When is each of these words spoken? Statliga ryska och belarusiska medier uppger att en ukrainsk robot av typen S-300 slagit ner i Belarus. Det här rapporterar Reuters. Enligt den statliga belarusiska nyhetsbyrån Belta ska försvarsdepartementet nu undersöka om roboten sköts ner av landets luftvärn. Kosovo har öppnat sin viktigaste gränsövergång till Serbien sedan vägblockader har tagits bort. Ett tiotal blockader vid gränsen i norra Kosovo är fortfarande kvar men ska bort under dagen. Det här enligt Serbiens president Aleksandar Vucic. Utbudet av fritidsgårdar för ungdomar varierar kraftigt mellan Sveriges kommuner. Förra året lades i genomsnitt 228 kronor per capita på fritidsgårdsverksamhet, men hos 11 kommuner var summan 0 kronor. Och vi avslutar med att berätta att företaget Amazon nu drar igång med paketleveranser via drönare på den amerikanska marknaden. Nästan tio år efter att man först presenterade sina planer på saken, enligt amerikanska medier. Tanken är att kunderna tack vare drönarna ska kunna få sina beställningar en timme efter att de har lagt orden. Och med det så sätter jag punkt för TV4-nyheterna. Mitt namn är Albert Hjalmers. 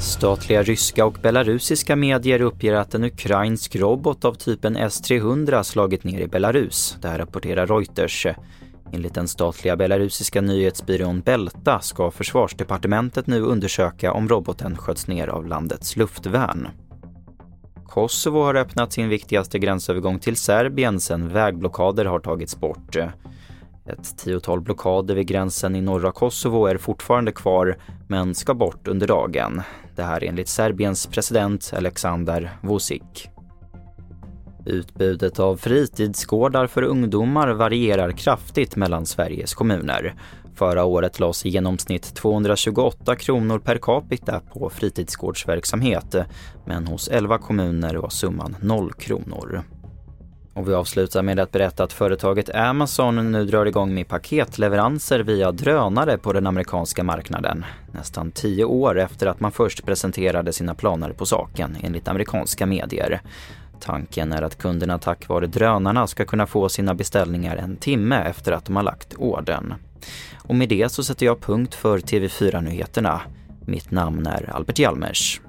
Statliga 0.00 0.62
ryska 0.62 1.06
och 1.06 1.18
belarusiska 1.22 1.96
medier 1.96 2.40
uppger 2.40 2.74
att 2.74 2.94
en 2.94 3.04
ukrainsk 3.04 3.76
robot 3.76 4.24
av 4.24 4.34
typen 4.34 4.76
S-300 4.76 5.62
slagit 5.62 6.04
ner 6.04 6.20
i 6.20 6.28
Belarus. 6.28 6.96
Det 7.00 7.08
här 7.08 7.18
rapporterar 7.18 7.66
Reuters. 7.66 8.26
Enligt 8.92 9.14
den 9.14 9.28
statliga 9.28 9.76
belarusiska 9.76 10.40
nyhetsbyrån 10.40 11.20
Belta 11.20 11.80
ska 11.80 12.10
försvarsdepartementet 12.10 13.26
nu 13.26 13.40
undersöka 13.40 14.12
om 14.12 14.28
roboten 14.28 14.76
sköts 14.76 15.06
ner 15.06 15.28
av 15.28 15.46
landets 15.46 15.96
luftvärn. 15.96 16.68
Kosovo 17.86 18.42
har 18.42 18.54
öppnat 18.54 18.92
sin 18.92 19.08
viktigaste 19.08 19.58
gränsövergång 19.58 20.18
till 20.18 20.36
Serbien 20.36 21.00
sedan 21.00 21.28
vägblockader 21.28 22.04
har 22.04 22.20
tagits 22.20 22.60
bort. 22.60 22.96
Ett 23.86 24.18
tiotal 24.18 24.60
blockader 24.60 25.14
vid 25.14 25.26
gränsen 25.26 25.76
i 25.76 25.80
norra 25.80 26.12
Kosovo 26.12 26.66
är 26.66 26.76
fortfarande 26.76 27.32
kvar 27.32 27.78
men 28.08 28.34
ska 28.34 28.54
bort 28.54 28.88
under 28.88 29.06
dagen. 29.06 29.62
Det 29.96 30.02
här 30.02 30.24
enligt 30.24 30.48
Serbiens 30.48 31.06
president 31.06 31.72
Aleksandar 31.76 32.58
Vucic. 32.62 33.28
Utbudet 34.66 35.38
av 35.38 35.56
fritidsgårdar 35.56 36.66
för 36.66 36.82
ungdomar 36.82 37.48
varierar 37.48 38.12
kraftigt 38.12 38.76
mellan 38.76 39.06
Sveriges 39.06 39.54
kommuner. 39.54 40.14
Förra 40.54 40.84
året 40.84 41.20
lades 41.20 41.46
i 41.46 41.48
genomsnitt 41.48 42.14
228 42.14 43.16
kronor 43.16 43.58
per 43.58 43.78
capita 43.78 44.40
på 44.40 44.70
fritidsgårdsverksamhet, 44.70 46.14
men 46.64 46.86
hos 46.86 47.08
11 47.08 47.38
kommuner 47.38 47.94
var 47.94 48.08
summan 48.08 48.56
0 48.60 48.92
kronor. 48.92 49.62
Och 50.56 50.68
vi 50.68 50.74
avslutar 50.74 51.22
med 51.22 51.40
att 51.40 51.52
berätta 51.52 51.84
att 51.84 51.92
företaget 51.92 52.54
Amazon 52.54 53.32
nu 53.32 53.44
drar 53.44 53.66
igång 53.66 53.94
med 53.94 54.08
paketleveranser 54.08 55.20
via 55.20 55.52
drönare 55.52 56.18
på 56.18 56.32
den 56.32 56.46
amerikanska 56.46 57.04
marknaden. 57.04 57.64
Nästan 57.92 58.30
tio 58.30 58.64
år 58.64 58.98
efter 58.98 59.26
att 59.26 59.40
man 59.40 59.52
först 59.52 59.84
presenterade 59.86 60.52
sina 60.52 60.74
planer 60.74 61.12
på 61.12 61.26
saken, 61.26 61.76
enligt 61.82 62.08
amerikanska 62.08 62.66
medier. 62.66 63.20
Tanken 63.80 64.32
är 64.32 64.42
att 64.42 64.58
kunderna 64.58 64.98
tack 64.98 65.28
vare 65.28 65.46
drönarna 65.46 66.06
ska 66.06 66.24
kunna 66.24 66.46
få 66.46 66.68
sina 66.68 66.94
beställningar 66.94 67.56
en 67.56 67.76
timme 67.76 68.16
efter 68.16 68.52
att 68.52 68.64
de 68.64 68.76
har 68.76 68.82
lagt 68.82 69.14
orden. 69.18 69.74
Och 70.36 70.54
med 70.54 70.68
det 70.68 70.92
så 70.92 71.04
sätter 71.04 71.26
jag 71.26 71.40
punkt 71.40 71.74
för 71.74 71.98
TV4-nyheterna. 71.98 73.20
Mitt 73.64 73.90
namn 73.90 74.26
är 74.26 74.50
Albert 74.54 74.78
Hjalmers. 74.78 75.40